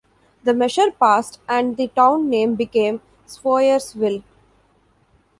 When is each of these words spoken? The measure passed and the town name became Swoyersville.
The 0.43 0.55
measure 0.55 0.89
passed 0.89 1.39
and 1.47 1.77
the 1.77 1.89
town 1.89 2.27
name 2.27 2.55
became 2.55 3.01
Swoyersville. 3.27 4.23